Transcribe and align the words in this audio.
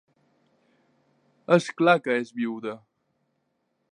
És 1.57 1.69
clar 1.81 1.95
que 2.07 2.17
és 2.23 2.33
vídua! 2.41 2.75